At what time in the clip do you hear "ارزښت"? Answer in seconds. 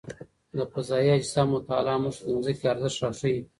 2.71-2.97